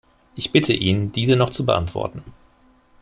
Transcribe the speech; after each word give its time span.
Ich 0.35 0.51
bitte 0.51 0.73
ihn, 0.73 1.11
diese 1.11 1.35
noch 1.35 1.51
zu 1.51 1.63
beantworten. 1.63 2.23